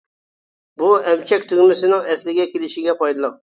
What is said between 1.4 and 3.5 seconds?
تۈگمىسىنىڭ ئەسلىگە كېلىشكە پايدىلىق.